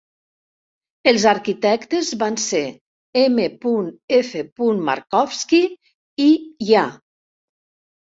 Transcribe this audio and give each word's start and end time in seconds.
Els 1.11 1.25
arquitectes 1.31 2.09
van 2.23 2.39
ser 2.45 2.63
M. 3.27 3.47
F. 4.23 4.43
Markovsky 4.91 5.63
i 6.29 6.31
Ya. 6.75 6.91